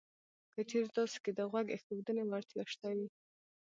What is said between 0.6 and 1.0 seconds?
چېرې